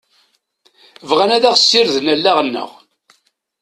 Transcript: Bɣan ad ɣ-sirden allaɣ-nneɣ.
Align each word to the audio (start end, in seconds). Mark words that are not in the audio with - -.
Bɣan 1.09 1.31
ad 1.35 1.43
ɣ-sirden 1.53 2.07
allaɣ-nneɣ. 2.13 2.69